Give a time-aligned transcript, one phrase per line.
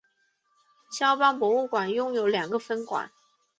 [0.89, 3.11] 萧邦博物馆拥有两个分馆。